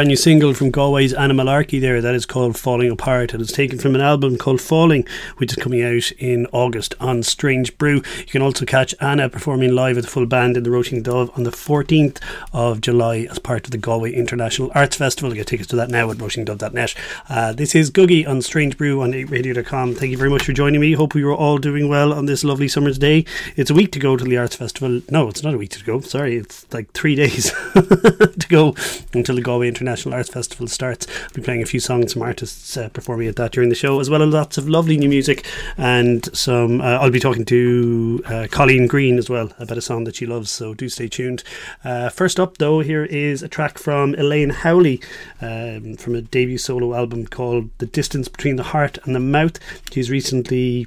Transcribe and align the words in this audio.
Brand 0.00 0.08
new 0.08 0.16
single 0.16 0.54
from 0.54 0.70
Galway's 0.70 1.12
Anna 1.12 1.34
Malarkey 1.34 1.78
there 1.78 2.00
that 2.00 2.14
is 2.14 2.24
called 2.24 2.56
Falling 2.56 2.90
Apart 2.90 3.34
and 3.34 3.42
it's 3.42 3.52
taken 3.52 3.78
from 3.78 3.94
an 3.94 4.00
album 4.00 4.38
called 4.38 4.58
Falling 4.58 5.06
which 5.36 5.52
is 5.52 5.62
coming 5.62 5.82
out 5.82 6.10
in 6.12 6.46
August 6.52 6.94
on 7.00 7.22
Strange 7.22 7.76
Brew. 7.76 7.96
You 7.96 8.24
can 8.24 8.40
also 8.40 8.64
catch 8.64 8.94
Anna 8.98 9.28
performing 9.28 9.74
live 9.74 9.96
with 9.96 10.06
the 10.06 10.10
full 10.10 10.24
band 10.24 10.56
in 10.56 10.62
the 10.62 10.70
Roisin 10.70 11.02
Dubh 11.02 11.36
on 11.36 11.44
the 11.44 11.50
14th 11.50 12.18
of 12.54 12.80
July 12.80 13.26
as 13.30 13.38
part 13.38 13.66
of 13.66 13.72
the 13.72 13.76
Galway 13.76 14.14
International 14.14 14.72
Arts 14.74 14.96
Festival. 14.96 15.28
You 15.28 15.42
get 15.42 15.48
tickets 15.48 15.68
to 15.68 15.76
that 15.76 15.90
now 15.90 16.10
at 16.10 16.16
roisindubh.net. 16.16 16.94
Uh, 17.28 17.52
this 17.52 17.74
is 17.74 17.90
Googie 17.90 18.26
on 18.26 18.40
Strange 18.40 18.78
Brew 18.78 19.02
on 19.02 19.12
8radio.com. 19.12 19.96
Thank 19.96 20.12
you 20.12 20.16
very 20.16 20.30
much 20.30 20.44
for 20.44 20.54
joining 20.54 20.80
me. 20.80 20.94
Hope 20.94 21.14
you 21.14 21.28
are 21.28 21.34
all 21.34 21.58
doing 21.58 21.90
well 21.90 22.14
on 22.14 22.24
this 22.24 22.42
lovely 22.42 22.68
summer's 22.68 22.96
day. 22.96 23.26
It's 23.54 23.68
a 23.68 23.74
week 23.74 23.92
to 23.92 23.98
go 23.98 24.16
to 24.16 24.24
the 24.24 24.38
Arts 24.38 24.56
Festival. 24.56 25.02
No, 25.10 25.28
it's 25.28 25.42
not 25.42 25.52
a 25.52 25.58
week 25.58 25.72
to 25.72 25.84
go. 25.84 26.00
Sorry, 26.00 26.36
it's 26.36 26.64
like 26.72 26.90
three 26.92 27.14
days 27.14 27.52
to 27.74 28.46
go 28.48 28.74
until 29.12 29.34
the 29.34 29.42
Galway 29.42 29.68
International 29.68 29.89
International 29.90 30.14
Arts 30.14 30.30
Festival 30.30 30.68
starts. 30.68 31.08
I'll 31.24 31.34
be 31.34 31.42
playing 31.42 31.62
a 31.62 31.66
few 31.66 31.80
songs 31.80 32.12
from 32.12 32.22
artists 32.22 32.76
uh, 32.76 32.90
performing 32.90 33.26
at 33.26 33.34
that 33.36 33.50
during 33.50 33.70
the 33.70 33.74
show, 33.74 33.98
as 33.98 34.08
well 34.08 34.22
as 34.22 34.32
lots 34.32 34.56
of 34.56 34.68
lovely 34.68 34.96
new 34.96 35.08
music 35.08 35.44
and 35.76 36.24
some. 36.36 36.80
Uh, 36.80 36.98
I'll 36.98 37.10
be 37.10 37.18
talking 37.18 37.44
to 37.46 38.22
uh, 38.26 38.46
Colleen 38.52 38.86
Green 38.86 39.18
as 39.18 39.28
well 39.28 39.52
about 39.58 39.78
a 39.78 39.80
song 39.80 40.04
that 40.04 40.14
she 40.14 40.26
loves, 40.26 40.48
so 40.48 40.74
do 40.74 40.88
stay 40.88 41.08
tuned. 41.08 41.42
Uh, 41.82 42.08
first 42.08 42.38
up, 42.38 42.58
though, 42.58 42.78
here 42.80 43.04
is 43.04 43.42
a 43.42 43.48
track 43.48 43.78
from 43.78 44.14
Elaine 44.14 44.50
Howley 44.50 45.02
um, 45.40 45.96
from 45.96 46.14
a 46.14 46.22
debut 46.22 46.58
solo 46.58 46.94
album 46.94 47.26
called 47.26 47.70
The 47.78 47.86
Distance 47.86 48.28
Between 48.28 48.54
the 48.54 48.62
Heart 48.62 48.98
and 49.02 49.16
the 49.16 49.20
Mouth. 49.20 49.58
She's 49.90 50.08
recently 50.08 50.86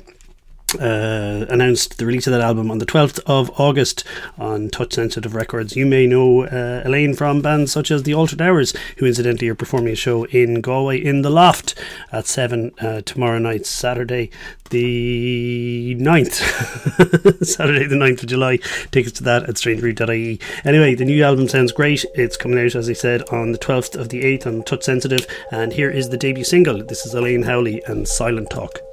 uh, 0.75 1.45
announced 1.49 1.97
the 1.97 2.05
release 2.05 2.27
of 2.27 2.31
that 2.31 2.41
album 2.41 2.71
on 2.71 2.77
the 2.77 2.85
12th 2.85 3.19
of 3.25 3.51
August 3.59 4.03
on 4.37 4.69
Touch 4.69 4.93
Sensitive 4.93 5.35
Records. 5.35 5.75
You 5.75 5.85
may 5.85 6.07
know 6.07 6.45
uh, 6.45 6.81
Elaine 6.85 7.13
from 7.15 7.41
bands 7.41 7.71
such 7.71 7.91
as 7.91 8.03
The 8.03 8.13
Altered 8.13 8.41
Hours, 8.41 8.73
who 8.97 9.05
incidentally 9.05 9.49
are 9.49 9.55
performing 9.55 9.93
a 9.93 9.95
show 9.95 10.25
in 10.25 10.61
Galway 10.61 11.03
in 11.03 11.21
the 11.21 11.29
Loft 11.29 11.75
at 12.11 12.25
7 12.25 12.71
uh, 12.79 13.01
tomorrow 13.01 13.39
night, 13.39 13.65
Saturday 13.65 14.29
the 14.69 15.95
9th. 15.99 17.45
Saturday 17.45 17.85
the 17.85 17.95
9th 17.95 18.23
of 18.23 18.29
July. 18.29 18.57
Tickets 18.91 19.17
to 19.17 19.23
that 19.23 19.43
at 19.43 19.55
strangebrew.ie. 19.55 20.39
Anyway, 20.65 20.95
the 20.95 21.05
new 21.05 21.23
album 21.23 21.47
sounds 21.47 21.71
great. 21.71 22.03
It's 22.15 22.37
coming 22.37 22.57
out, 22.57 22.75
as 22.75 22.89
I 22.89 22.93
said, 22.93 23.21
on 23.29 23.51
the 23.51 23.59
12th 23.59 23.95
of 23.95 24.09
the 24.09 24.23
8th 24.23 24.47
on 24.47 24.63
Touch 24.63 24.83
Sensitive. 24.83 25.27
And 25.51 25.73
here 25.73 25.91
is 25.91 26.09
the 26.09 26.17
debut 26.17 26.43
single. 26.43 26.83
This 26.83 27.05
is 27.05 27.13
Elaine 27.13 27.43
Howley 27.43 27.83
and 27.85 28.07
Silent 28.07 28.49
Talk. 28.49 28.92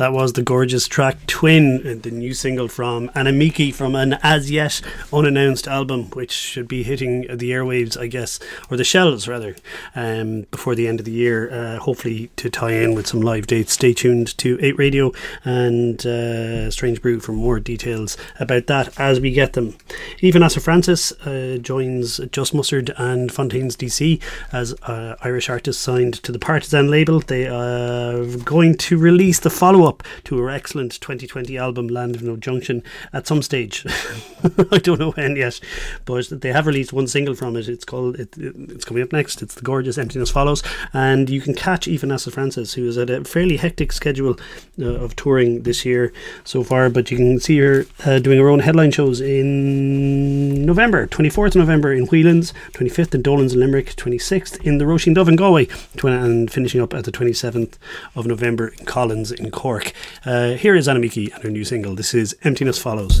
That 0.00 0.14
was 0.14 0.32
the 0.32 0.40
gorgeous 0.40 0.88
track 0.88 1.26
Twin, 1.26 1.86
uh, 1.86 1.94
the 2.00 2.10
new 2.10 2.32
single 2.32 2.68
from 2.68 3.10
Anna 3.14 3.32
Mieke 3.32 3.74
from 3.74 3.94
an 3.94 4.14
as 4.22 4.50
yet 4.50 4.80
unannounced 5.12 5.68
album, 5.68 6.04
which 6.12 6.32
should 6.32 6.66
be 6.66 6.82
hitting 6.82 7.26
the 7.28 7.50
airwaves, 7.50 7.98
I 8.00 8.06
guess, 8.06 8.40
or 8.70 8.78
the 8.78 8.82
shelves 8.82 9.28
rather, 9.28 9.56
um, 9.94 10.44
before 10.60 10.74
the 10.74 10.86
end 10.86 11.00
of 11.00 11.06
the 11.06 11.10
year. 11.10 11.50
Uh, 11.50 11.78
hopefully, 11.78 12.30
to 12.36 12.50
tie 12.50 12.72
in 12.72 12.92
with 12.94 13.06
some 13.06 13.22
live 13.22 13.46
dates. 13.46 13.72
Stay 13.72 13.94
tuned 13.94 14.36
to 14.36 14.58
8 14.60 14.76
Radio 14.76 15.10
and 15.42 16.04
uh, 16.04 16.70
Strange 16.70 17.00
Brew 17.00 17.18
for 17.18 17.32
more 17.32 17.58
details 17.58 18.18
about 18.38 18.66
that 18.66 19.00
as 19.00 19.20
we 19.20 19.30
get 19.30 19.54
them. 19.54 19.74
Aoife 20.22 20.34
Nessa 20.34 20.60
Frances 20.60 21.12
uh, 21.24 21.56
joins 21.62 22.18
Just 22.30 22.52
Mustard 22.52 22.92
and 22.98 23.32
Fontaines 23.32 23.74
DC 23.74 24.20
as 24.52 24.74
uh, 24.82 25.16
Irish 25.22 25.48
artists 25.48 25.82
signed 25.82 26.22
to 26.24 26.30
the 26.30 26.38
Partisan 26.38 26.90
label. 26.90 27.20
They 27.20 27.46
are 27.46 28.26
going 28.44 28.74
to 28.74 28.98
release 28.98 29.40
the 29.40 29.48
follow 29.48 29.88
up 29.88 30.02
to 30.24 30.36
her 30.40 30.50
excellent 30.50 31.00
2020 31.00 31.56
album 31.56 31.88
Land 31.88 32.16
of 32.16 32.22
No 32.22 32.36
Junction 32.36 32.82
at 33.14 33.26
some 33.26 33.40
stage. 33.40 33.86
I 34.70 34.76
don't 34.76 35.00
know 35.00 35.12
when 35.12 35.36
yet, 35.36 35.58
but 36.04 36.28
they 36.28 36.52
have 36.52 36.66
released 36.66 36.92
one 36.92 37.06
single 37.06 37.34
from 37.34 37.56
it. 37.56 37.66
It's 37.66 37.86
called 37.86 38.20
it, 38.20 38.36
it's 38.36 38.84
coming 38.84 39.02
up 39.02 39.14
next. 39.14 39.40
It's 39.40 39.54
the 39.54 39.62
gorgeous 39.62 39.96
Emptiness 39.96 40.30
Follows, 40.50 40.62
and 40.92 41.30
you 41.30 41.40
can 41.40 41.54
catch 41.54 41.86
Nessa 41.86 42.30
Frances, 42.30 42.74
who 42.74 42.88
is 42.88 42.98
at 42.98 43.08
a 43.08 43.24
fairly 43.24 43.56
hectic 43.56 43.92
schedule 43.92 44.36
uh, 44.80 44.84
of 44.84 45.14
touring 45.14 45.62
this 45.62 45.84
year 45.84 46.12
so 46.44 46.64
far. 46.64 46.90
But 46.90 47.10
you 47.10 47.16
can 47.16 47.38
see 47.38 47.58
her 47.58 47.86
uh, 48.04 48.18
doing 48.18 48.38
her 48.40 48.48
own 48.48 48.60
headline 48.60 48.90
shows 48.90 49.20
in 49.20 50.64
November, 50.66 51.06
24th 51.06 51.50
of 51.50 51.56
November 51.56 51.92
in 51.92 52.06
Whelan's, 52.06 52.52
25th 52.72 53.14
in 53.14 53.22
Dolan's 53.22 53.54
in 53.54 53.60
Limerick, 53.60 53.94
26th 53.94 54.60
in 54.64 54.78
the 54.78 54.84
Roisin 54.84 55.14
Dubh 55.14 55.28
in 55.28 55.36
Galway, 55.36 55.68
and 56.02 56.50
finishing 56.50 56.80
up 56.80 56.94
at 56.94 57.04
the 57.04 57.12
27th 57.12 57.76
of 58.16 58.26
November 58.26 58.68
in 58.68 58.84
Collins 58.86 59.30
in 59.30 59.50
Cork. 59.50 59.92
Uh, 60.24 60.52
here 60.52 60.74
is 60.74 60.88
Anna 60.88 61.00
Mieke 61.00 61.32
and 61.32 61.44
her 61.44 61.50
new 61.50 61.64
single. 61.64 61.94
This 61.94 62.14
is 62.14 62.34
Emptiness 62.42 62.78
Follows. 62.78 63.20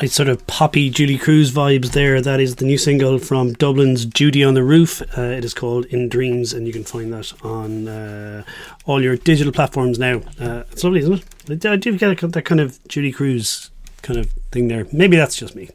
Nice 0.00 0.14
sort 0.14 0.30
of 0.30 0.46
poppy 0.46 0.88
Julee 0.88 1.18
Cruise 1.18 1.52
vibes 1.52 1.92
there. 1.92 2.22
That 2.22 2.40
is 2.40 2.56
the 2.56 2.64
new 2.64 2.78
single 2.78 3.18
from 3.18 3.52
Dublin's 3.52 4.06
Judy 4.06 4.42
on 4.42 4.54
the 4.54 4.62
Roof. 4.62 5.02
Uh, 5.18 5.20
it 5.20 5.44
is 5.44 5.52
called 5.52 5.84
In 5.86 6.08
Dreams, 6.08 6.54
and 6.54 6.66
you 6.66 6.72
can 6.72 6.84
find 6.84 7.12
that 7.12 7.34
on 7.44 7.86
uh, 7.86 8.42
all 8.86 9.02
your 9.02 9.16
digital 9.16 9.52
platforms 9.52 9.98
now. 9.98 10.22
Uh, 10.40 10.62
it's 10.72 10.82
lovely, 10.82 11.00
isn't 11.00 11.22
it? 11.50 11.66
I 11.66 11.76
do 11.76 11.98
get 11.98 12.18
that 12.18 12.44
kind 12.46 12.62
of 12.62 12.82
Julee 12.88 13.12
Cruise 13.12 13.69
kind 14.02 14.18
of 14.18 14.30
thing 14.52 14.68
there. 14.68 14.86
Maybe 14.92 15.16
that's 15.16 15.36
just 15.36 15.54
me. 15.54 15.68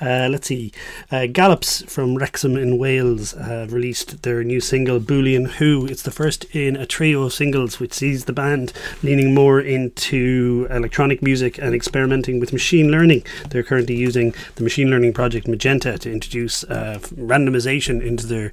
Uh, 0.00 0.28
let's 0.30 0.46
see. 0.46 0.72
Uh, 1.10 1.26
Gallops 1.26 1.82
from 1.82 2.16
Wrexham 2.16 2.56
in 2.56 2.78
Wales 2.78 3.32
have 3.32 3.72
released 3.72 4.22
their 4.22 4.42
new 4.42 4.60
single 4.60 5.00
Boolean 5.00 5.46
Who. 5.52 5.86
It's 5.86 6.02
the 6.02 6.10
first 6.10 6.44
in 6.54 6.76
a 6.76 6.86
trio 6.86 7.22
of 7.24 7.32
singles 7.32 7.80
which 7.80 7.92
sees 7.92 8.24
the 8.24 8.32
band 8.32 8.72
leaning 9.02 9.34
more 9.34 9.60
into 9.60 10.66
electronic 10.70 11.22
music 11.22 11.58
and 11.58 11.74
experimenting 11.74 12.40
with 12.40 12.52
machine 12.52 12.90
learning. 12.90 13.24
They're 13.50 13.62
currently 13.62 13.96
using 13.96 14.34
the 14.56 14.62
machine 14.62 14.90
learning 14.90 15.12
project 15.12 15.46
Magenta 15.46 15.98
to 15.98 16.10
introduce 16.10 16.64
uh, 16.64 16.98
randomization 17.14 18.02
into 18.02 18.26
their 18.26 18.52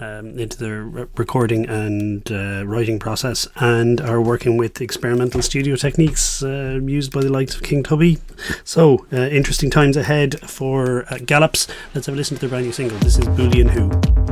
um, 0.00 0.38
into 0.38 0.56
their 0.58 0.84
recording 0.84 1.66
and 1.68 2.30
uh, 2.30 2.64
writing 2.66 2.98
process 2.98 3.46
and 3.56 4.00
are 4.00 4.20
working 4.20 4.56
with 4.56 4.80
experimental 4.80 5.42
studio 5.42 5.76
techniques 5.76 6.42
uh, 6.42 6.80
used 6.82 7.12
by 7.12 7.20
the 7.20 7.30
likes 7.30 7.54
of 7.54 7.62
King 7.62 7.82
Tubby. 7.82 8.18
So, 8.64 9.06
uh, 9.12 9.28
interesting 9.28 9.70
times 9.70 9.96
ahead 9.96 10.40
for 10.40 11.04
uh, 11.12 11.18
Gallops. 11.18 11.68
Let's 11.94 12.06
have 12.06 12.14
a 12.14 12.18
listen 12.18 12.36
to 12.36 12.40
their 12.40 12.50
brand 12.50 12.66
new 12.66 12.72
single. 12.72 12.98
This 12.98 13.18
is 13.18 13.24
Boolean 13.26 13.70
Who. 13.70 14.31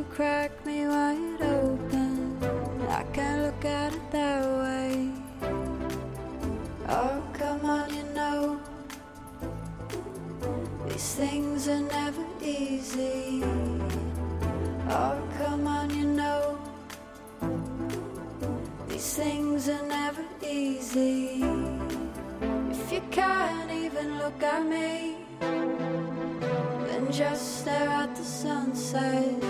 you 0.00 0.06
cracked 0.06 0.64
me 0.64 0.86
wide 0.86 1.42
open, 1.42 2.38
I 2.88 3.02
can't 3.12 3.42
look 3.42 3.64
at 3.66 3.92
it 3.92 4.10
that 4.10 4.42
way. 4.60 5.10
Oh, 6.88 7.22
come 7.34 7.64
on, 7.66 7.94
you 7.94 8.04
know. 8.14 8.60
These 10.88 11.14
things 11.16 11.68
are 11.68 11.82
never 11.82 12.24
easy. 12.40 13.42
Oh, 14.88 15.18
come 15.38 15.66
on, 15.66 15.90
you 15.90 16.06
know. 16.06 16.58
These 18.88 19.14
things 19.16 19.68
are 19.68 19.86
never 19.86 20.24
easy. 20.42 21.44
If 22.70 22.90
you 22.90 23.02
can't 23.10 23.70
even 23.70 24.18
look 24.18 24.42
at 24.42 24.64
me, 24.64 25.16
then 26.88 27.12
just 27.12 27.60
stare 27.60 27.88
at 28.02 28.16
the 28.16 28.24
sunset. 28.24 29.49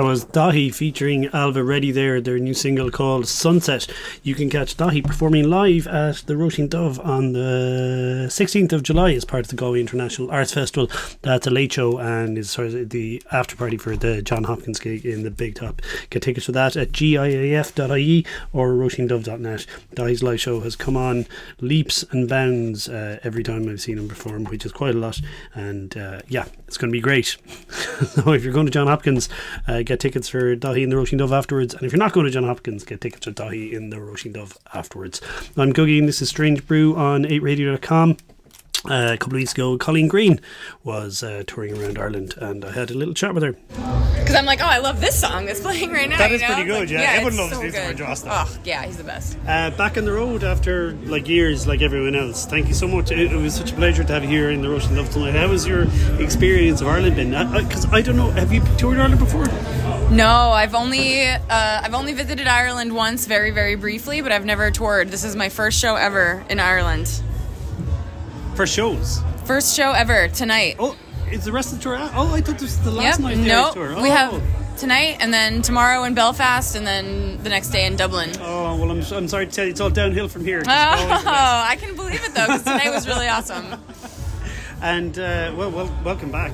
That 0.00 0.06
was 0.06 0.24
Daithí 0.24 0.74
featuring 0.74 1.24
Ailbhe 1.24 1.62
Reddy 1.62 1.90
there, 1.90 2.22
their 2.22 2.38
new 2.38 2.54
single 2.54 2.90
called 2.90 3.28
Sunset. 3.28 3.86
You 4.22 4.34
can 4.34 4.48
catch 4.48 4.74
Daithí 4.74 5.04
performing 5.04 5.50
live 5.50 5.86
at 5.86 6.24
the 6.24 6.32
Roisin 6.36 6.70
Dubh 6.70 7.04
on 7.04 7.34
the 7.34 8.28
16th 8.30 8.72
of 8.72 8.82
July 8.82 9.12
as 9.12 9.26
part 9.26 9.44
of 9.44 9.50
the 9.50 9.56
Galway 9.56 9.78
International 9.78 10.30
Arts 10.30 10.54
Festival. 10.54 10.90
That's 11.20 11.46
a 11.46 11.50
late 11.50 11.74
show 11.74 11.98
and 11.98 12.38
is 12.38 12.48
sort 12.48 12.68
of 12.68 12.88
the 12.88 13.22
after 13.30 13.56
party 13.56 13.76
for 13.76 13.94
the 13.94 14.22
Jon 14.22 14.44
Hopkins 14.44 14.80
gig 14.80 15.04
in 15.04 15.22
the 15.22 15.30
Big 15.30 15.56
Top. 15.56 15.82
Get 16.08 16.22
tickets 16.22 16.46
for 16.46 16.52
that 16.52 16.78
at 16.78 16.92
giaf.ie 16.92 18.26
or 18.54 18.70
roisindubh.net. 18.70 19.66
Daithí's 19.94 20.22
live 20.22 20.40
show 20.40 20.60
has 20.60 20.76
come 20.76 20.96
on 20.96 21.26
leaps 21.60 22.06
and 22.10 22.26
bounds 22.26 22.88
uh, 22.88 23.18
every 23.22 23.42
time 23.42 23.68
I've 23.68 23.82
seen 23.82 23.98
him 23.98 24.08
perform, 24.08 24.44
which 24.44 24.64
is 24.64 24.72
quite 24.72 24.94
a 24.94 24.98
lot. 24.98 25.20
And 25.52 25.94
uh, 25.98 26.22
yeah, 26.26 26.46
it's 26.66 26.78
going 26.78 26.90
to 26.90 26.96
be 26.96 27.02
great. 27.02 27.36
so 28.06 28.32
if 28.32 28.42
you're 28.44 28.54
going 28.54 28.64
to 28.64 28.72
Jon 28.72 28.86
Hopkins, 28.86 29.28
uh, 29.68 29.82
get 29.90 29.98
tickets 29.98 30.28
for 30.28 30.54
Daithí 30.54 30.84
in 30.84 30.90
the 30.90 30.94
Roisin 30.94 31.18
Dubh 31.18 31.36
afterwards. 31.36 31.74
And 31.74 31.82
if 31.82 31.90
you're 31.90 31.98
not 31.98 32.12
going 32.12 32.24
to 32.24 32.30
Jon 32.30 32.44
Hopkins, 32.44 32.84
get 32.84 33.00
tickets 33.00 33.26
for 33.26 33.32
Daithí 33.32 33.72
in 33.72 33.90
the 33.90 33.96
Roisin 33.96 34.32
Dubh 34.32 34.56
afterwards. 34.72 35.20
I'm 35.56 35.72
Googie 35.72 35.98
and 35.98 36.06
this 36.06 36.22
is 36.22 36.28
Strange 36.28 36.64
Brew 36.64 36.94
on 36.94 37.24
8radio.com. 37.24 38.16
Uh, 38.88 39.10
a 39.12 39.18
couple 39.18 39.34
of 39.34 39.40
weeks 39.40 39.52
ago, 39.52 39.76
Colleen 39.76 40.08
Green 40.08 40.40
was 40.84 41.22
uh, 41.22 41.42
touring 41.46 41.76
around 41.76 41.98
Ireland, 41.98 42.34
and 42.38 42.64
I 42.64 42.72
had 42.72 42.90
a 42.90 42.94
little 42.94 43.12
chat 43.12 43.34
with 43.34 43.42
her. 43.42 43.52
Because 43.52 44.34
I'm 44.34 44.46
like, 44.46 44.62
oh, 44.62 44.66
I 44.66 44.78
love 44.78 45.02
this 45.02 45.20
song 45.20 45.44
that's 45.44 45.60
playing 45.60 45.90
right 45.92 46.08
now. 46.08 46.16
That 46.16 46.32
is 46.32 46.40
you 46.40 46.48
know? 46.48 46.54
pretty 46.54 46.70
good, 46.70 46.80
Like, 46.88 46.90
yeah. 46.90 47.10
Everyone 47.10 47.32
it's 47.32 47.38
loves 47.38 47.52
so 47.52 47.60
Christopher 47.60 47.88
good. 47.88 47.96
Jost, 47.98 48.24
though. 48.24 48.30
Oh, 48.32 48.58
yeah, 48.64 48.86
he's 48.86 48.96
the 48.96 49.04
best. 49.04 49.36
Uh, 49.46 49.70
back 49.72 49.98
on 49.98 50.06
the 50.06 50.12
road 50.12 50.44
after 50.44 50.92
like 51.04 51.28
years, 51.28 51.66
like 51.66 51.82
everyone 51.82 52.14
else. 52.14 52.46
Thank 52.46 52.68
you 52.68 52.74
so 52.74 52.88
much. 52.88 53.10
It, 53.10 53.30
it 53.32 53.36
was 53.36 53.54
such 53.54 53.72
a 53.72 53.74
pleasure 53.74 54.02
to 54.02 54.12
have 54.14 54.22
you 54.22 54.30
here 54.30 54.50
in 54.50 54.62
the 54.62 54.68
Roisin 54.68 54.96
Dubh 54.96 55.12
tonight. 55.12 55.34
How 55.34 55.48
was 55.48 55.66
your 55.66 55.82
experience 56.18 56.80
of 56.80 56.88
Ireland 56.88 57.16
been? 57.16 57.32
Because 57.32 57.84
I, 57.92 58.00
don't 58.00 58.16
know, 58.16 58.30
have 58.30 58.50
you 58.50 58.62
toured 58.78 58.98
Ireland 58.98 59.20
before? 59.20 59.44
No, 60.10 60.50
I've 60.50 60.74
only 60.74 61.28
uh, 61.28 61.38
I've 61.48 61.94
only 61.94 62.12
visited 62.14 62.48
Ireland 62.48 62.92
once, 62.94 63.26
very 63.26 63.52
very 63.52 63.76
briefly, 63.76 64.22
but 64.22 64.32
I've 64.32 64.44
never 64.44 64.70
toured. 64.72 65.08
This 65.08 65.22
is 65.22 65.36
my 65.36 65.48
first 65.48 65.78
show 65.78 65.94
ever 65.94 66.44
in 66.50 66.58
Ireland. 66.58 67.22
First 68.56 68.74
shows. 68.74 69.20
First 69.44 69.76
show 69.76 69.92
ever 69.92 70.26
tonight. 70.28 70.76
Oh, 70.80 70.96
is 71.30 71.44
the 71.44 71.52
rest 71.52 71.72
of 71.72 71.78
the 71.78 71.84
tour 71.84 71.94
out? 71.94 72.10
Oh, 72.14 72.34
I 72.34 72.40
thought 72.40 72.58
this 72.58 72.62
was 72.62 72.80
the 72.80 72.90
last 72.90 73.20
yep. 73.20 73.20
night 73.20 73.32
of 73.34 73.44
the 73.44 73.48
no, 73.48 73.62
Irish 73.62 73.74
tour. 73.74 73.94
Oh. 73.96 74.02
we 74.02 74.08
have 74.08 74.42
tonight 74.76 75.18
and 75.20 75.32
then 75.32 75.62
tomorrow 75.62 76.02
in 76.02 76.14
Belfast 76.14 76.74
and 76.74 76.84
then 76.84 77.40
the 77.44 77.48
next 77.48 77.68
day 77.68 77.86
in 77.86 77.94
Dublin. 77.94 78.30
Oh, 78.40 78.76
well, 78.80 78.90
I'm, 78.90 79.02
I'm 79.12 79.28
sorry 79.28 79.46
to 79.46 79.52
tell 79.52 79.64
you, 79.64 79.70
it's 79.70 79.80
all 79.80 79.90
downhill 79.90 80.28
from 80.28 80.44
here. 80.44 80.64
Oh, 80.66 80.72
always 80.72 81.18
the 81.20 81.24
best. 81.24 81.26
I 81.26 81.76
can 81.76 81.94
believe 81.94 82.24
it 82.24 82.34
though, 82.34 82.46
because 82.46 82.64
tonight 82.64 82.90
was 82.90 83.06
really 83.06 83.28
awesome. 83.28 83.80
And, 84.82 85.18
uh, 85.18 85.52
well, 85.58 85.70
well, 85.70 85.94
welcome 86.02 86.32
back. 86.32 86.52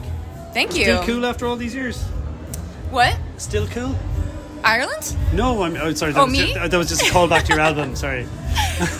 Thank 0.52 0.74
you. 0.74 0.82
Still 0.82 1.04
cool 1.04 1.26
after 1.26 1.46
all 1.46 1.54
these 1.54 1.76
years? 1.76 2.04
What? 2.90 3.18
Still 3.38 3.66
cool? 3.68 3.94
Ireland? 4.64 5.16
No, 5.32 5.62
I'm 5.62 5.76
oh, 5.76 5.92
sorry. 5.94 6.12
That, 6.12 6.20
Oh, 6.20 6.24
was 6.24 6.32
me? 6.32 6.52
Just, 6.52 6.70
that 6.70 6.76
was 6.76 6.88
just 6.88 7.06
a 7.06 7.10
call 7.10 7.28
back 7.28 7.44
to 7.44 7.52
your 7.52 7.60
album. 7.60 7.94
Sorry. 8.04 8.26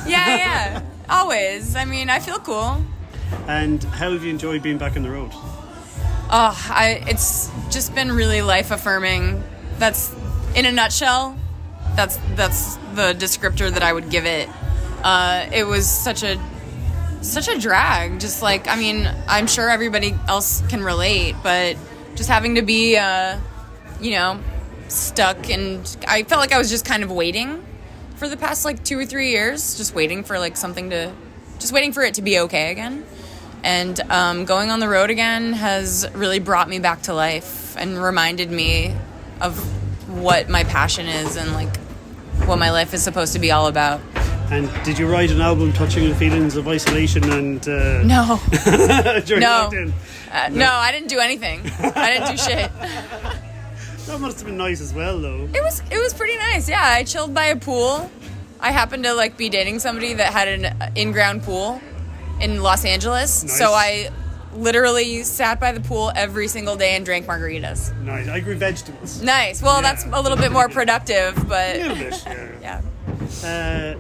Yeah, 0.07 0.37
yeah. 0.37 0.83
Always. 1.09 1.75
I 1.75 1.85
mean, 1.85 2.09
I 2.09 2.21
feel 2.21 2.39
cool. 2.39 2.85
And 3.49 3.83
how 3.83 4.13
have 4.13 4.23
you 4.23 4.31
enjoyed 4.31 4.63
being 4.63 4.79
back 4.79 4.97
on 4.97 5.03
the 5.03 5.11
road? 5.11 5.31
Oh, 6.29 6.67
I 6.71 7.03
it's 7.09 7.51
just 7.71 7.95
been 7.95 8.13
really 8.13 8.43
life 8.43 8.71
affirming. 8.71 9.43
That's 9.79 10.15
in 10.55 10.67
a 10.67 10.73
nutshell. 10.73 11.37
That's 11.95 12.19
that's 12.35 12.77
the 12.95 13.15
descriptor 13.19 13.71
that 13.71 13.83
I 13.83 13.93
would 13.93 14.11
give 14.11 14.25
it. 14.27 14.49
Uh, 15.03 15.49
it 15.53 15.65
was 15.65 15.89
such 15.89 16.23
a 16.23 16.41
such 17.23 17.49
a 17.49 17.59
drag. 17.59 18.21
Just 18.21 18.43
like 18.43 18.69
I 18.69 18.77
mean, 18.77 19.09
I'm 19.29 19.47
sure 19.47 19.69
everybody 19.71 20.15
else 20.29 20.63
can 20.69 20.83
relate, 20.83 21.35
but 21.43 21.77
just 22.17 22.29
having 22.29 22.55
to 22.55 22.63
be, 22.63 22.97
uh, 22.97 23.39
you 24.01 24.13
know, 24.13 24.39
stuck 24.89 25.51
and 25.51 25.97
I 26.07 26.23
felt 26.23 26.41
like 26.41 26.53
I 26.53 26.59
was 26.59 26.71
just 26.71 26.85
kind 26.85 27.03
of 27.03 27.11
waiting 27.11 27.65
for 28.17 28.29
the 28.29 28.37
past 28.37 28.65
like 28.65 28.83
two 28.85 28.99
or 28.99 29.05
three 29.07 29.31
years, 29.31 29.77
just 29.77 29.95
waiting 29.95 30.25
for 30.25 30.39
like 30.39 30.57
something 30.57 30.91
to, 30.91 31.13
just 31.59 31.73
waiting 31.73 31.93
for 31.93 32.03
it 32.03 32.15
to 32.15 32.23
be 32.23 32.39
okay 32.41 32.71
again. 32.71 33.05
And 33.63 33.99
um, 34.11 34.45
going 34.45 34.71
on 34.71 34.81
the 34.81 34.89
road 34.89 35.11
again 35.11 35.53
has 35.55 36.07
really 36.15 36.39
brought 36.39 36.69
me 36.69 36.79
back 36.79 37.03
to 37.03 37.15
life 37.15 37.77
and 37.77 38.01
reminded 38.01 38.51
me 38.51 38.95
of 39.41 39.59
what 40.09 40.49
my 40.49 40.65
passion 40.65 41.07
is 41.07 41.37
and 41.37 41.53
like 41.53 41.77
what 42.47 42.59
my 42.59 42.71
life 42.71 42.95
is 42.95 43.03
supposed 43.03 43.33
to 43.33 43.39
be 43.39 43.51
all 43.51 43.67
about. 43.67 44.01
And 44.51 44.71
did 44.85 44.97
you 44.99 45.11
write 45.11 45.33
an 45.33 45.41
album 45.41 45.73
touching 45.73 46.07
on 46.09 46.15
feelings 46.15 46.55
of 46.55 46.69
isolation 46.69 47.29
and 47.33 47.67
uh, 47.69 48.03
No, 48.05 48.41
No. 49.37 49.71
uh, 50.33 50.49
no, 50.53 50.71
I 50.73 50.93
didn't 50.93 51.09
do 51.09 51.19
anything. 51.19 51.63
I 51.81 52.13
didn't 52.13 52.31
do 52.31 52.37
shit. 52.37 52.71
That 54.07 54.21
must 54.21 54.39
have 54.39 54.47
been 54.47 54.57
nice 54.57 54.81
as 54.81 54.95
well, 54.95 55.19
though. 55.21 55.49
It 55.53 55.63
was 55.63 55.83
it 55.91 55.99
was 55.99 56.15
pretty 56.15 56.37
nice. 56.39 56.69
Yeah, 56.69 56.83
I 56.83 57.03
chilled 57.05 57.35
by 57.35 57.47
a 57.47 57.57
pool. 57.57 58.11
I 58.61 58.71
happened 58.73 59.05
to 59.05 59.13
like 59.15 59.37
be 59.37 59.49
dating 59.49 59.81
somebody 59.81 60.15
that 60.15 60.33
had 60.33 60.49
an 60.49 60.93
in-ground 60.97 61.43
pool 61.43 61.81
in 62.41 62.63
Los 62.63 62.85
Angeles. 62.85 63.43
Nice. 63.43 63.59
So 63.59 63.73
I 63.73 64.11
literally 64.55 65.23
sat 65.25 65.61
by 65.61 65.73
the 65.73 65.81
pool 65.81 66.11
every 66.17 66.49
single 66.49 66.77
day 66.77 66.97
and 66.97 67.05
drank 67.05 67.27
margaritas. 67.27 67.95
Nice. 68.03 68.29
I 68.29 68.41
grew 68.41 68.57
vegetables. 68.57 69.21
Nice. 69.23 69.61
Well, 69.61 69.77
Yeah. 69.77 69.83
that's 69.83 70.07
a 70.07 70.21
little 70.23 70.39
bit 70.39 70.51
more 70.53 70.69
productive, 70.69 71.37
A 71.37 71.45
but 71.45 71.77
little 71.77 71.97
bit, 71.97 72.23
yeah. 72.63 72.81
yeah. 73.43 73.95
Uh, 73.97 73.99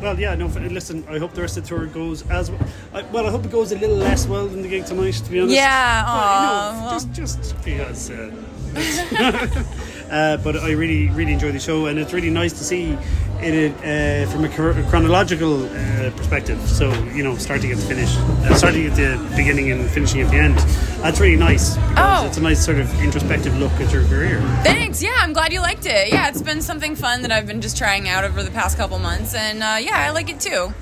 well, 0.00 0.20
yeah, 0.20 0.34
no, 0.36 0.46
listen, 0.46 1.04
I 1.08 1.18
hope 1.18 1.32
the 1.32 1.40
rest 1.40 1.56
of 1.56 1.64
the 1.64 1.68
tour 1.70 1.86
goes 1.86 2.22
as 2.30 2.50
well. 2.50 2.60
I, 2.94 3.02
well, 3.04 3.26
I 3.26 3.30
hope 3.30 3.44
it 3.46 3.50
goes 3.50 3.72
a 3.72 3.78
little 3.78 3.96
less 3.96 4.26
well 4.26 4.46
than 4.46 4.62
the 4.62 4.68
gig 4.68 4.84
tonight, 4.86 5.14
to 5.14 5.30
be 5.30 5.40
honest. 5.40 5.56
Yeah, 5.56 6.04
Well, 6.04 6.74
you 6.74 6.82
know, 6.84 6.90
just, 6.92 7.12
just 7.40 7.64
because. 7.64 8.10
Uh, 8.10 8.30
uh, 10.10 10.36
but 10.38 10.56
I 10.56 10.72
really, 10.72 11.08
really 11.10 11.32
enjoy 11.32 11.52
the 11.52 11.58
show, 11.60 11.86
and 11.86 11.98
it's 11.98 12.12
really 12.12 12.30
nice 12.30 12.52
to 12.54 12.64
see 12.64 12.96
it 13.40 13.72
uh, 13.84 14.30
from 14.30 14.44
a 14.44 14.48
chronological 14.88 15.64
uh, 15.66 16.10
perspective. 16.16 16.58
So, 16.68 16.90
you 17.12 17.22
know, 17.22 17.36
starting 17.36 17.70
at 17.72 17.76
the 17.78 17.84
finish, 17.84 18.16
uh, 18.16 18.54
starting 18.54 18.86
at 18.86 18.96
the 18.96 19.18
beginning 19.36 19.70
and 19.72 19.88
finishing 19.90 20.22
at 20.22 20.30
the 20.30 20.38
end. 20.38 20.56
That's 21.02 21.20
really 21.20 21.36
nice 21.36 21.76
because 21.76 22.22
Oh. 22.22 22.26
it's 22.26 22.38
a 22.38 22.40
nice 22.42 22.64
sort 22.64 22.78
of 22.78 22.88
introspective 23.02 23.56
look 23.58 23.72
at 23.72 23.92
your 23.92 24.04
career. 24.06 24.40
Thanks. 24.64 25.02
Yeah, 25.02 25.16
I'm 25.18 25.32
glad 25.34 25.52
you 25.52 25.60
liked 25.60 25.84
it. 25.86 26.08
Yeah, 26.12 26.28
it's 26.28 26.42
been 26.42 26.62
something 26.62 26.96
fun 26.96 27.22
that 27.22 27.32
I've 27.32 27.46
been 27.46 27.60
just 27.60 27.76
trying 27.76 28.08
out 28.08 28.24
over 28.24 28.42
the 28.42 28.50
past 28.50 28.76
couple 28.78 28.98
months, 28.98 29.34
and 29.34 29.62
uh, 29.62 29.76
yeah, 29.80 29.98
I 29.98 30.10
like 30.10 30.30
it 30.30 30.40
too. 30.40 30.72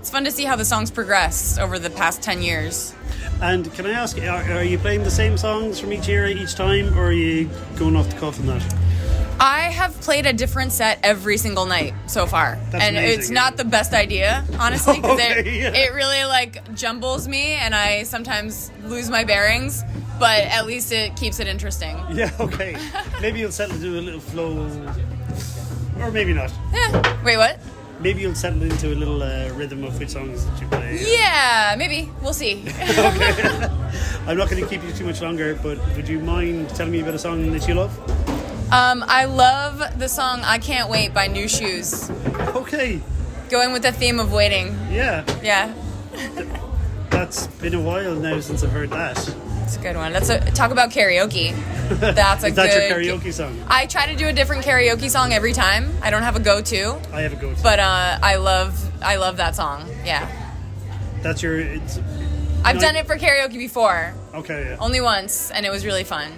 It's 0.00 0.10
fun 0.10 0.24
to 0.24 0.32
see 0.32 0.44
how 0.44 0.56
the 0.56 0.64
songs 0.64 0.90
progress 0.90 1.58
over 1.58 1.78
the 1.78 1.88
past 1.90 2.22
ten 2.22 2.42
years. 2.42 2.92
And 3.42 3.72
can 3.74 3.86
I 3.86 3.90
ask, 3.90 4.16
are, 4.18 4.52
are 4.52 4.62
you 4.62 4.78
playing 4.78 5.02
the 5.02 5.10
same 5.10 5.36
songs 5.36 5.80
from 5.80 5.92
each 5.92 6.08
era 6.08 6.28
each 6.30 6.54
time, 6.54 6.96
or 6.96 7.06
are 7.06 7.12
you 7.12 7.50
going 7.76 7.96
off 7.96 8.08
the 8.08 8.16
cuff 8.16 8.38
on 8.38 8.46
that? 8.46 8.74
I 9.40 9.62
have 9.62 10.00
played 10.00 10.26
a 10.26 10.32
different 10.32 10.70
set 10.70 11.00
every 11.02 11.36
single 11.36 11.66
night 11.66 11.92
so 12.06 12.26
far, 12.26 12.56
That's 12.70 12.84
and 12.84 12.96
amazing, 12.96 13.18
it's 13.20 13.30
yeah. 13.30 13.34
not 13.34 13.56
the 13.56 13.64
best 13.64 13.92
idea, 13.94 14.44
honestly, 14.60 15.00
because 15.00 15.18
it, 15.18 15.38
Okay, 15.38 15.60
yeah. 15.60 15.72
it 15.74 15.92
really 15.92 16.24
like 16.24 16.72
jumbles 16.76 17.26
me, 17.26 17.54
and 17.54 17.74
I 17.74 18.04
sometimes 18.04 18.70
lose 18.84 19.10
my 19.10 19.24
bearings. 19.24 19.82
But 20.20 20.42
at 20.42 20.66
least 20.66 20.92
it 20.92 21.16
keeps 21.16 21.40
it 21.40 21.48
interesting. 21.48 21.96
Yeah, 22.12 22.30
okay. 22.38 22.76
maybe 23.20 23.40
you'll 23.40 23.50
settle 23.50 23.74
into 23.74 23.98
a 23.98 24.02
little 24.02 24.20
flow, 24.20 24.70
or 25.98 26.12
maybe 26.12 26.32
not. 26.32 26.52
Eh, 26.72 27.16
Wait, 27.24 27.36
what? 27.38 27.58
Maybe 28.02 28.20
you'll 28.22 28.34
settle 28.34 28.62
into 28.62 28.88
a 28.92 28.96
little 28.96 29.22
uh, 29.22 29.48
rhythm 29.54 29.84
of 29.84 29.96
which 29.98 30.10
songs 30.10 30.44
that 30.44 30.60
you 30.60 30.66
play. 30.66 30.98
Yeah, 31.06 31.76
maybe 31.78 32.10
we'll 32.20 32.34
see. 32.34 32.64
I'm 34.26 34.36
not 34.36 34.50
going 34.50 34.60
to 34.62 34.68
keep 34.68 34.82
you 34.82 34.92
too 34.92 35.04
much 35.04 35.20
longer, 35.22 35.54
but 35.62 35.78
would 35.96 36.08
you 36.08 36.18
mind 36.18 36.68
telling 36.70 36.92
me 36.92 37.00
about 37.00 37.14
a 37.14 37.18
song 37.18 37.52
that 37.52 37.66
you 37.68 37.74
love? 37.74 37.92
um, 38.72 39.04
I 39.06 39.26
love 39.26 39.98
the 39.98 40.08
song 40.08 40.40
"I 40.42 40.58
Can't 40.58 40.90
Wait" 40.90 41.12
by 41.14 41.26
Nu 41.28 41.44
Shooz. 41.44 42.10
Okay, 42.56 43.00
Going 43.50 43.72
with 43.72 43.82
the 43.82 43.92
theme 43.92 44.18
of 44.18 44.32
waiting. 44.32 44.68
yeah, 44.90 45.24
Yeah, 45.42 45.72
that's 47.10 47.46
been 47.60 47.74
a 47.74 47.80
while 47.80 48.14
now 48.14 48.40
since 48.40 48.64
I've 48.64 48.72
heard 48.72 48.90
that. 48.90 49.18
It's 49.64 49.76
a 49.76 49.80
good 49.80 49.96
one. 49.96 50.12
That's 50.12 50.28
a 50.28 50.40
talk 50.52 50.70
about 50.70 50.90
karaoke. 50.90 51.54
That's 52.00 52.44
a 52.44 52.48
Is 52.48 52.54
that 52.54 52.70
good. 52.70 53.04
your 53.04 53.18
karaoke 53.18 53.32
song? 53.32 53.62
I 53.68 53.86
try 53.86 54.06
to 54.06 54.16
do 54.16 54.26
a 54.28 54.32
different 54.32 54.64
karaoke 54.64 55.10
song 55.10 55.32
every 55.32 55.52
time. 55.52 55.90
I 56.02 56.10
don't 56.10 56.22
have 56.22 56.36
a 56.36 56.40
go-to. 56.40 56.98
I 57.12 57.20
have 57.22 57.32
a 57.32 57.36
go. 57.36 57.54
To. 57.54 57.62
But 57.62 57.78
uh, 57.78 58.18
I 58.22 58.36
love 58.36 58.78
I 59.02 59.16
love 59.16 59.36
that 59.38 59.54
song. 59.56 59.88
Yeah, 60.04 60.30
That's 61.22 61.42
your. 61.42 61.58
It's, 61.58 61.98
I've 62.64 62.78
done 62.80 62.94
it 62.96 63.06
for 63.06 63.18
karaoke 63.18 63.58
before, 63.58 64.14
okay. 64.34 64.70
Yeah. 64.70 64.76
only 64.78 65.00
once, 65.00 65.50
and 65.50 65.66
it 65.66 65.70
was 65.70 65.84
really 65.84 66.04
fun. 66.04 66.30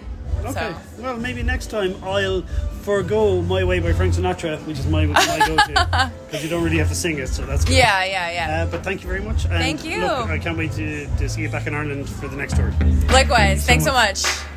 Okay. 0.44 0.74
So 0.96 1.02
Well, 1.02 1.16
maybe 1.18 1.42
next 1.42 1.66
time 1.66 1.96
I'll 2.02 2.42
forego 2.84 3.40
"My 3.42 3.64
Way" 3.64 3.80
by 3.80 3.92
Frank 3.92 4.14
Sinatra, 4.14 4.58
which 4.66 4.78
is 4.78 4.86
my, 4.86 5.06
my 5.06 5.38
go-to, 5.46 6.10
because 6.26 6.44
you 6.44 6.50
don't 6.50 6.62
really 6.62 6.78
have 6.78 6.88
to 6.88 6.94
sing 6.94 7.18
it, 7.18 7.28
so 7.28 7.46
that's 7.46 7.64
good. 7.64 7.76
yeah, 7.76 8.04
yeah, 8.04 8.30
yeah. 8.30 8.62
Uh, 8.62 8.66
but 8.70 8.84
thank 8.84 9.02
you 9.02 9.08
very 9.08 9.22
much. 9.22 9.44
And 9.44 9.54
Thank 9.54 9.84
you. 9.84 10.00
Look, 10.00 10.28
I 10.28 10.38
can't 10.38 10.58
wait 10.58 10.72
to, 10.72 11.06
to 11.06 11.28
see 11.28 11.42
you 11.42 11.48
back 11.48 11.66
in 11.66 11.74
Ireland 11.74 12.08
for 12.08 12.28
the 12.28 12.36
next 12.36 12.56
tour. 12.56 12.72
Likewise. 13.10 13.64
Thanks 13.66 13.84
so 13.84 13.92
much. 13.92 14.22
much. 14.22 14.53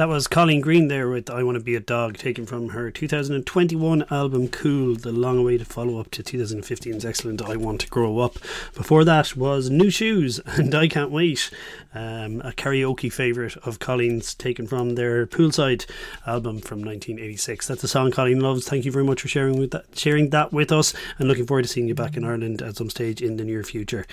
That 0.00 0.08
was 0.08 0.28
Colleen 0.28 0.62
Green 0.62 0.88
there 0.88 1.10
with 1.10 1.28
I 1.28 1.42
Want 1.42 1.58
to 1.58 1.62
Be 1.62 1.74
a 1.74 1.80
Dog, 1.80 2.16
taken 2.16 2.46
from 2.46 2.70
her 2.70 2.90
2021 2.90 4.06
album 4.10 4.48
Cool, 4.48 4.96
the 4.96 5.12
long 5.12 5.36
awaited 5.36 5.66
follow 5.66 6.00
up 6.00 6.10
to 6.12 6.22
2015's 6.22 7.04
excellent 7.04 7.42
I 7.42 7.56
Want 7.56 7.82
to 7.82 7.86
Grow 7.86 8.18
Up. 8.20 8.38
Before 8.74 9.04
that 9.04 9.36
was 9.36 9.68
Nu 9.68 9.88
Shooz 9.88 10.40
and 10.58 10.74
I 10.74 10.88
Can't 10.88 11.10
Wait, 11.10 11.50
um, 11.94 12.40
a 12.42 12.52
karaoke 12.52 13.12
favourite 13.12 13.56
of 13.58 13.78
Colleen's, 13.78 14.34
taken 14.34 14.66
from 14.66 14.94
their 14.94 15.26
Poolside 15.26 15.86
album 16.26 16.60
from 16.60 16.78
1986. 16.78 17.66
That's 17.66 17.84
a 17.84 17.88
song 17.88 18.10
Colleen 18.10 18.40
loves. 18.40 18.68
Thank 18.68 18.84
you 18.84 18.92
very 18.92 19.04
much 19.04 19.22
for 19.22 19.28
sharing 19.28 19.58
with 19.58 19.70
that, 19.72 19.86
sharing 19.96 20.30
that 20.30 20.52
with 20.52 20.70
us, 20.72 20.94
and 21.18 21.28
looking 21.28 21.46
forward 21.46 21.62
to 21.62 21.68
seeing 21.68 21.88
you 21.88 21.94
back 21.94 22.16
in 22.16 22.24
Ireland 22.24 22.62
at 22.62 22.76
some 22.76 22.90
stage 22.90 23.22
in 23.22 23.36
the 23.36 23.44
near 23.44 23.62
future. 23.62 24.06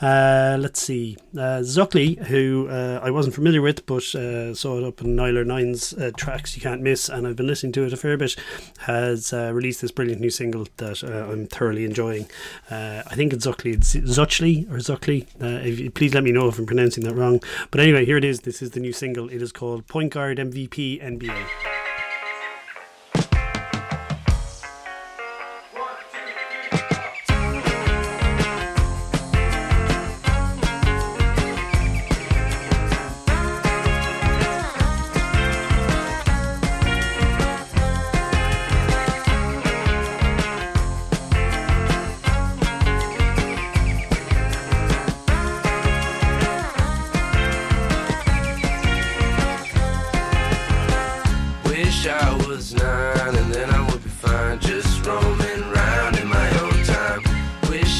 Uh, 0.00 0.56
let's 0.60 0.80
see, 0.80 1.16
uh, 1.34 1.62
Zuckley, 1.62 2.18
who 2.26 2.68
uh, 2.68 3.00
I 3.02 3.10
wasn't 3.10 3.34
familiar 3.34 3.62
with, 3.62 3.86
but 3.86 4.14
uh, 4.14 4.54
saw 4.54 4.78
it 4.78 4.84
up 4.84 5.00
in 5.00 5.16
Nialler9's 5.16 5.94
uh, 5.94 6.10
tracks 6.16 6.56
you 6.56 6.62
can't 6.62 6.82
miss, 6.82 7.08
and 7.08 7.26
I've 7.26 7.36
been 7.36 7.46
listening 7.46 7.72
to 7.72 7.84
it 7.84 7.92
a 7.92 7.96
fair 7.96 8.16
bit. 8.16 8.36
Has 8.80 9.32
uh, 9.32 9.52
released 9.52 9.80
this 9.80 9.90
brilliant 9.90 10.20
new 10.20 10.30
single 10.30 10.66
that 10.76 11.02
I'm 11.02 11.46
thoroughly 11.46 11.84
enjoying. 11.84 12.26
I 12.70 13.14
think 13.14 13.32
it's 13.32 13.46
Zuckley, 13.46 13.74
it's 13.74 13.94
Zuckley 13.94 14.70
or 14.70 14.76
Zuckley. 14.76 15.26
Uh, 15.40 15.90
please 15.94 16.14
let 16.14 16.24
me 16.24 16.32
know 16.32 16.48
if 16.48 16.58
I'm 16.58 16.66
pronouncing 16.66 17.04
that 17.04 17.14
wrong. 17.14 17.23
But 17.70 17.80
anyway, 17.80 18.04
here 18.04 18.16
it 18.16 18.24
is. 18.24 18.40
This 18.40 18.62
is 18.62 18.70
the 18.70 18.80
new 18.80 18.92
single. 18.92 19.28
It 19.28 19.42
is 19.42 19.52
called 19.52 19.86
Point 19.86 20.12
Guard 20.12 20.38
MVP 20.38 21.02
NBA. 21.02 21.73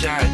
radio.com 0.04 0.33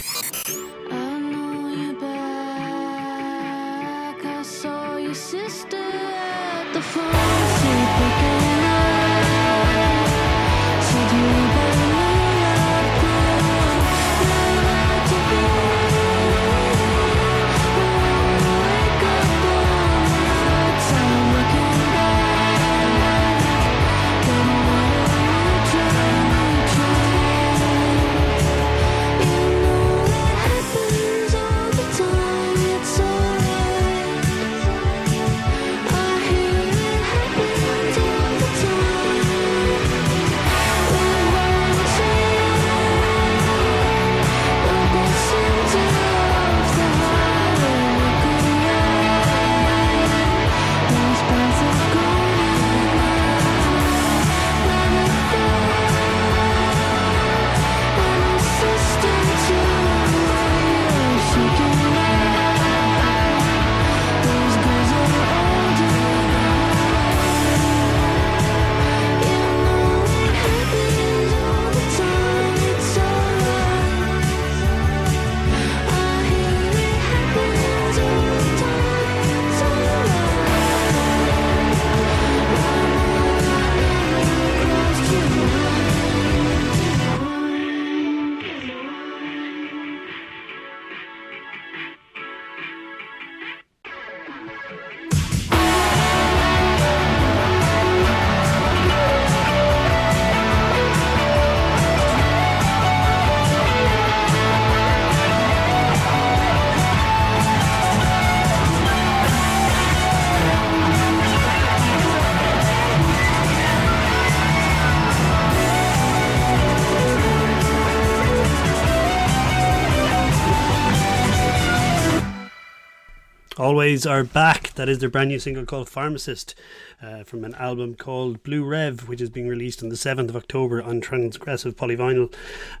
Alvvays 123.91 124.09
are 124.09 124.23
back. 124.23 124.73
That 124.75 124.87
is 124.87 124.99
their 124.99 125.09
brand 125.09 125.29
new 125.29 125.39
single 125.39 125.65
called 125.65 125.89
Pharmacist 125.89 126.55
uh, 127.01 127.25
from 127.25 127.43
an 127.43 127.53
album 127.55 127.95
called 127.95 128.41
Blue 128.41 128.63
Rev, 128.63 129.09
which 129.09 129.19
is 129.19 129.29
being 129.29 129.49
released 129.49 129.83
on 129.83 129.89
the 129.89 129.95
7th 129.95 130.29
of 130.29 130.35
October 130.37 130.81
on 130.81 131.01
Transgressive 131.01 131.73
Polyvinyl. 131.73 132.33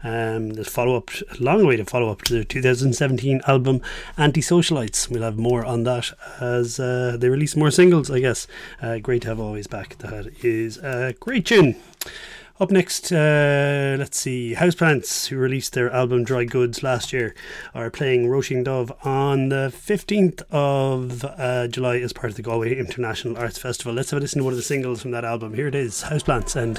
Um, 0.05 0.63
follow 0.63 0.95
up, 0.95 1.11
long 1.37 1.67
way 1.67 1.75
to 1.75 1.83
follow 1.83 2.09
up 2.09 2.21
to 2.23 2.33
their 2.33 2.43
2017 2.45 3.41
album 3.45 3.81
Antisocialites. 4.17 5.09
We'll 5.09 5.23
have 5.23 5.37
more 5.37 5.65
on 5.65 5.83
that 5.83 6.13
as 6.39 6.79
uh, 6.79 7.17
they 7.19 7.27
release 7.27 7.57
more 7.57 7.71
singles, 7.71 8.09
I 8.09 8.21
guess. 8.21 8.47
Uh, 8.81 8.99
great 8.99 9.23
to 9.23 9.29
have 9.29 9.37
Alvvays 9.37 9.69
back. 9.69 9.97
That 9.97 10.31
is 10.45 10.77
a 10.77 11.13
great 11.19 11.45
tune. 11.45 11.75
Up 12.61 12.69
next, 12.69 13.11
uh, 13.11 13.95
let's 13.97 14.19
see, 14.19 14.53
Houseplants, 14.53 15.29
who 15.29 15.37
released 15.37 15.73
their 15.73 15.89
album 15.89 16.23
Dry 16.23 16.43
Goods 16.43 16.83
last 16.83 17.11
year, 17.11 17.33
are 17.73 17.89
playing 17.89 18.27
Roisin 18.27 18.63
Dubh 18.63 18.95
on 19.03 19.49
the 19.49 19.73
15th 19.75 20.43
of 20.51 21.25
uh, 21.25 21.67
July 21.69 21.97
as 21.97 22.13
part 22.13 22.29
of 22.29 22.35
the 22.35 22.43
Galway 22.43 22.77
International 22.77 23.35
Arts 23.35 23.57
Festival. 23.57 23.93
Let's 23.95 24.11
have 24.11 24.19
a 24.19 24.21
listen 24.21 24.41
to 24.41 24.43
one 24.43 24.53
of 24.53 24.57
the 24.57 24.63
singles 24.63 25.01
from 25.01 25.09
that 25.09 25.25
album. 25.25 25.55
Here 25.55 25.69
it 25.69 25.73
is 25.73 26.03
Houseplants 26.03 26.55
and 26.55 26.77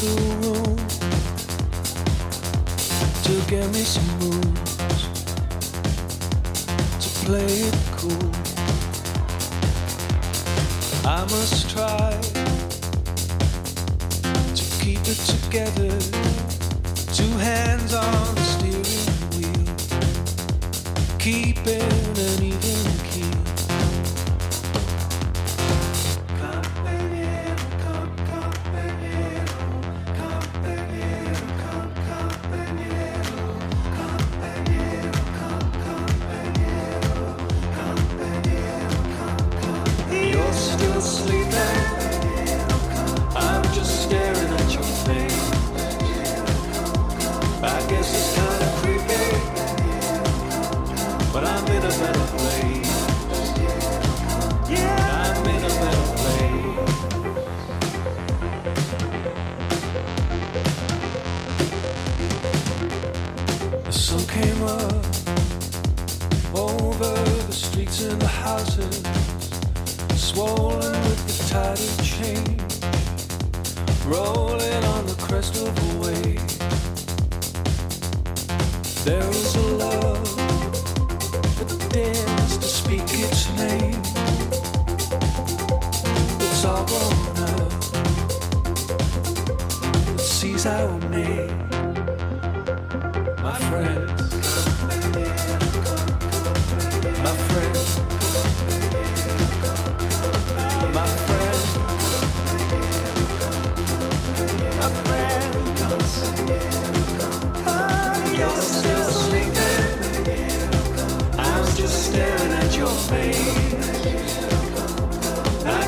the 0.00 0.08
room 0.42 0.76
to 3.24 3.32
get 3.50 3.66
me 3.72 3.80
some 3.80 4.18
moves 4.18 5.02
to 7.00 7.08
play 7.24 7.46
it 7.46 7.76
cool. 7.92 8.30
I 11.06 11.22
must 11.22 11.70
try 11.70 12.10
to 14.54 14.64
keep 14.84 15.00
it 15.00 15.20
together. 15.34 15.98
Two 17.14 17.32
hands 17.38 17.94
on 17.94 18.34
the 18.34 18.42
steering 18.42 19.10
wheel, 19.38 19.66
keeping 21.18 22.18
an 22.26 22.42
even 22.42 22.98
keel. 23.08 23.35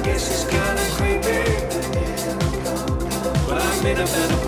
guess 0.08 0.30
it's 0.30 0.44
kinda 0.44 0.84
creepy. 0.96 1.42
But 3.46 3.62
I'm 3.62 3.86
in 3.86 3.96
a 3.98 4.06
better 4.06 4.47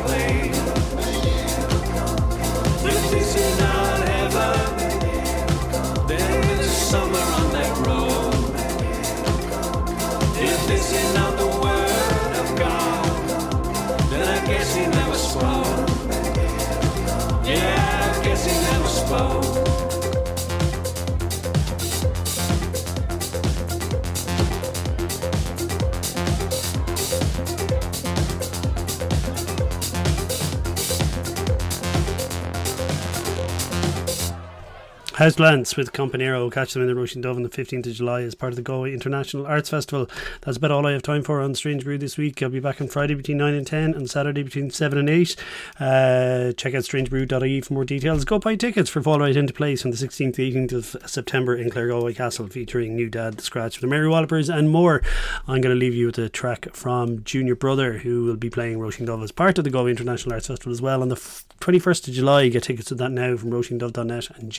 Companero. 35.21 35.27
Houseplants 35.31 35.77
with 35.77 35.93
Companero. 35.93 36.51
Catch 36.51 36.73
them 36.73 36.83
in 36.83 36.89
the 36.89 36.95
Roisin 36.95 37.23
Dubh 37.23 37.37
on 37.37 37.43
the 37.43 37.51
15th 37.51 37.87
of 37.87 37.93
July 37.93 38.23
as 38.23 38.35
part 38.35 38.53
of 38.53 38.57
the 38.57 38.63
Galway 38.63 38.95
International 38.95 39.47
Arts 39.47 39.69
Festival. 39.69 40.09
That's 40.41 40.57
about 40.57 40.71
all 40.71 40.87
I 40.87 40.93
have 40.93 41.03
time 41.03 41.23
for 41.23 41.43
on 41.43 41.55
Strange 41.55 41.85
Brew 41.85 41.99
this 41.99 42.17
week. 42.17 42.43
I'll 42.43 42.49
be 42.49 42.59
back 42.59 42.81
on 42.81 42.89
Friday 42.89 43.15
between 43.15 43.37
9 43.37 43.53
and 43.53 43.67
10 43.67 43.95
and 43.95 44.09
Saturday 44.09 44.43
between 44.43 44.71
7 44.71 44.99
and 44.99 45.11
8. 45.11 45.37
Uh, 45.79 46.53
check 46.53 46.75
out 46.75 46.85
strangebrew.ie 46.85 47.61
for 47.61 47.75
more 47.75 47.85
details. 47.85 48.25
Go 48.25 48.39
buy 48.39 48.57
tickets 48.57 48.89
for 48.89 49.03
Fall 49.03 49.21
Right 49.21 49.37
Into 49.37 49.53
Place 49.53 49.85
on 49.85 49.91
the 49.91 49.97
16th 49.99 50.35
to 50.37 50.43
18th 50.43 50.73
of 50.73 51.11
September 51.11 51.55
in 51.55 51.69
Claregalway 51.69 52.17
Castle 52.17 52.49
featuring 52.49 52.97
New 52.97 53.11
Dad, 53.11 53.35
The 53.35 53.43
Scratch, 53.43 53.79
the 53.81 53.87
Mary 53.87 54.09
Wallopers 54.09 54.49
and 54.49 54.71
more. 54.71 55.03
I'm 55.47 55.61
going 55.61 55.75
to 55.75 55.79
leave 55.79 55.95
you 55.95 56.07
with 56.07 56.19
a 56.19 56.31
track 56.31 56.75
from 56.75 57.25
Junior 57.25 57.55
Brother 57.55 57.99
who 57.99 58.25
will 58.25 58.37
be 58.37 58.51
playing 58.51 58.79
Roisin 58.79 59.07
Dubh 59.07 59.23
as 59.23 59.33
part 59.33 59.59
of 59.59 59.65
the 59.65 59.71
Galway 59.71 59.91
International 59.91 60.33
Arts 60.33 60.47
Festival 60.47 60.73
as 60.73 60.81
well 60.81 61.03
on 61.03 61.09
the 61.09 61.17
21st 61.61 62.09
of 62.09 62.15
July. 62.15 62.49
Get 62.49 62.63
tickets 62.63 62.89
to 62.89 62.95
that 62.95 63.13
now 63.13 63.37
from 63.37 63.51
roisindubh.net 63.51 64.31
and 64.37 64.51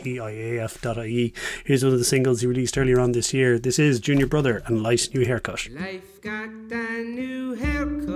GIAF.ie. 0.52 1.34
Here's 1.66 1.84
one 1.84 1.94
of 1.94 2.00
the 2.00 2.06
singles 2.06 2.42
he 2.42 2.48
released 2.48 2.78
earlier 2.78 3.00
on 3.00 3.14
this 3.14 3.34
year. 3.34 3.58
This 3.58 3.80
is 3.80 4.02
Junior 4.02 4.28
Brother 4.28 4.62
and 4.66 4.84
Life's 4.84 5.14
New 5.14 5.26
Haircut. 5.26 5.70
Life 5.70 6.22
got 6.22 6.50
a 6.50 7.04
new 7.04 7.54
haircut. 7.54 8.12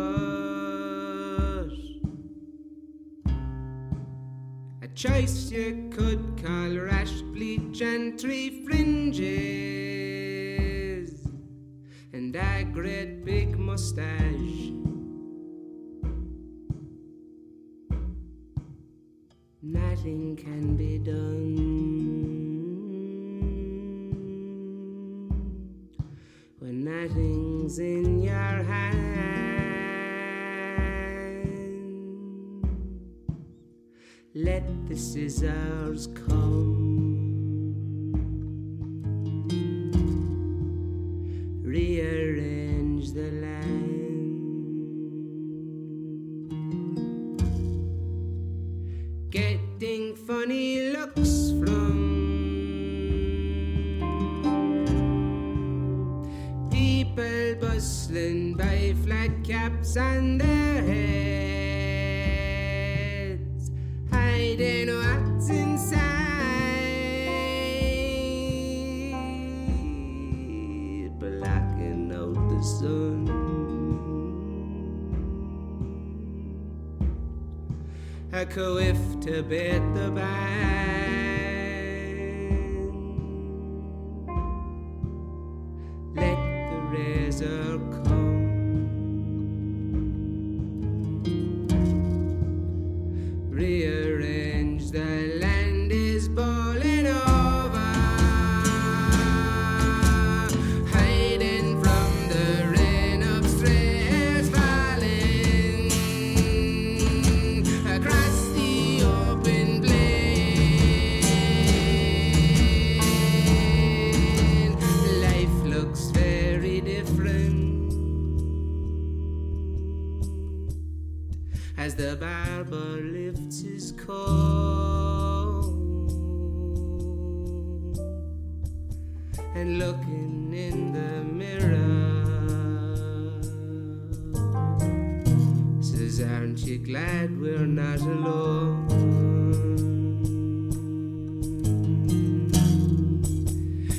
A 4.81 4.87
choice 4.93 5.49
you 5.51 5.89
could 5.95 6.41
call 6.43 6.77
rash, 6.77 7.21
bleach, 7.33 7.81
and 7.81 8.19
three 8.19 8.65
fringes. 8.65 9.25
And 12.11 12.35
a 12.35 12.65
great 12.65 13.23
big 13.23 13.57
mustache. 13.57 14.75
nothing 20.05 20.35
can 20.35 20.77
be 20.77 20.99
done. 20.99 22.04
Nothing's 26.85 27.79
in 27.79 28.21
your 28.21 28.35
hand, 28.35 29.01
let 34.35 34.63
the 34.87 34.95
scissors 34.95 36.07
come. 36.13 36.84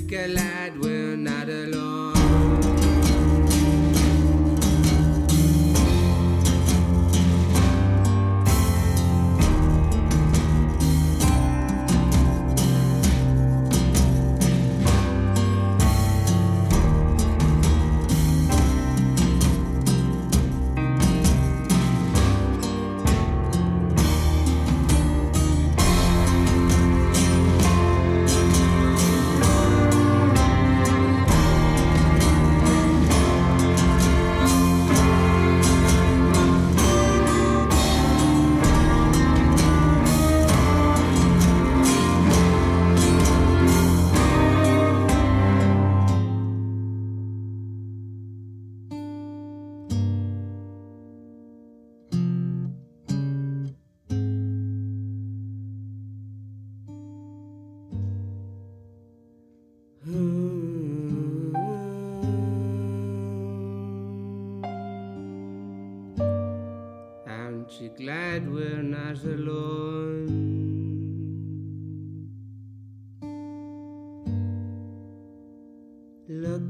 Glad 0.08 0.78
we're 0.78 1.16
not 1.16 1.48
alone. 1.48 2.05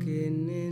Mirror. 0.05 0.66